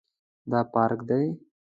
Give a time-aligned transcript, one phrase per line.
[0.51, 1.25] دا پارک دی